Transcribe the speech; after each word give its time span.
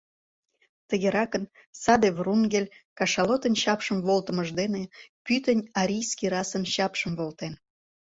Тыгеракын, 0.89 1.43
саде 1.81 2.09
Врунгель 2.17 2.73
кашалотын 2.97 3.53
чапшым 3.61 3.97
волтымыж 4.07 4.49
дене 4.59 4.83
пӱтынь 5.25 5.63
арийский 5.81 6.29
расын 6.33 6.63
чапшым 6.73 7.13
волтен. 7.19 7.53